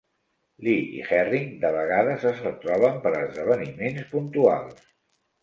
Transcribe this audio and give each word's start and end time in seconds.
Lee 0.67 0.77
i 0.99 1.03
Herring 1.09 1.51
de 1.65 1.71
vegades 1.75 2.25
es 2.31 2.41
retroben 2.47 2.99
per 3.05 3.13
a 3.19 3.21
esdeveniments 3.27 4.09
puntuals. 4.17 4.85